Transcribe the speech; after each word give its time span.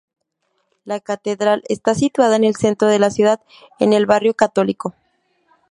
La 0.83 0.99
catedral 0.99 1.61
está 1.69 1.93
situada 1.93 2.35
en 2.35 2.43
el 2.43 2.55
centro 2.55 2.87
de 2.87 2.97
la 2.97 3.11
ciudad, 3.11 3.39
en 3.77 3.93
el 3.93 4.07
barrio 4.07 4.33
católico. 4.33 4.95